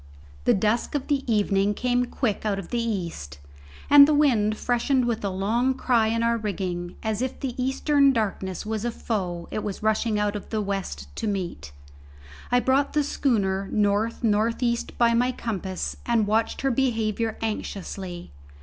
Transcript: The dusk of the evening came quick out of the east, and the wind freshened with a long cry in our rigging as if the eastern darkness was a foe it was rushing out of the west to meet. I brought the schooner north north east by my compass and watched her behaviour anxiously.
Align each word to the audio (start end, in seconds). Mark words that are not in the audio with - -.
The 0.45 0.55
dusk 0.55 0.95
of 0.95 1.05
the 1.09 1.23
evening 1.31 1.75
came 1.75 2.05
quick 2.07 2.43
out 2.43 2.57
of 2.57 2.69
the 2.69 2.81
east, 2.81 3.37
and 3.87 4.07
the 4.07 4.15
wind 4.15 4.57
freshened 4.57 5.05
with 5.05 5.23
a 5.23 5.29
long 5.29 5.75
cry 5.75 6.07
in 6.07 6.23
our 6.23 6.37
rigging 6.39 6.95
as 7.03 7.21
if 7.21 7.39
the 7.39 7.53
eastern 7.63 8.11
darkness 8.11 8.65
was 8.65 8.83
a 8.83 8.89
foe 8.89 9.47
it 9.51 9.63
was 9.63 9.83
rushing 9.83 10.17
out 10.17 10.35
of 10.35 10.49
the 10.49 10.59
west 10.59 11.15
to 11.17 11.27
meet. 11.27 11.71
I 12.51 12.59
brought 12.59 12.93
the 12.93 13.03
schooner 13.03 13.69
north 13.71 14.23
north 14.23 14.63
east 14.63 14.97
by 14.97 15.13
my 15.13 15.31
compass 15.31 15.97
and 16.03 16.25
watched 16.25 16.61
her 16.61 16.71
behaviour 16.71 17.37
anxiously. 17.39 18.31